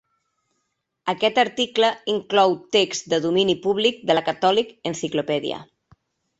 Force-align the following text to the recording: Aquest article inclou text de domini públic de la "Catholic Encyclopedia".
Aquest 1.13 1.37
article 1.41 1.91
inclou 2.15 2.57
text 2.77 3.11
de 3.13 3.21
domini 3.29 3.59
públic 3.69 4.03
de 4.09 4.19
la 4.19 4.27
"Catholic 4.33 4.75
Encyclopedia". 4.95 5.65